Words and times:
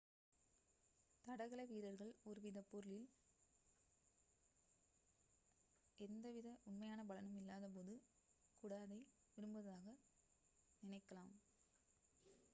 தடகள 1.27 1.63
வீரர்கள் 1.65 2.13
ஒரு 2.23 2.39
பொருளில் 2.71 3.05
எந்த 5.99 6.29
வித 6.29 6.49
உண்மையான 6.63 7.03
பலனும் 7.03 7.37
இல்லாத 7.37 7.69
போது 7.69 7.95
கூட 8.63 8.73
அதை 8.79 8.99
விரும்புவதாக 9.37 9.95
நினைக்கலாம் 10.83 11.35